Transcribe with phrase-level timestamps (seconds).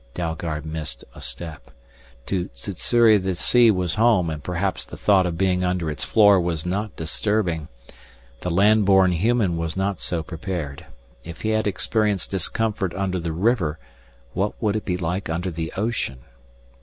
[0.15, 1.69] Dalgard missed a step.
[2.25, 6.39] To Sssuri the sea was home and perhaps the thought of being under its floor
[6.41, 7.67] was not disturbing.
[8.39, 10.87] The land born human was not so prepared.
[11.23, 13.77] If he had experienced discomfort under the river,
[14.33, 16.17] what would it be like under the ocean?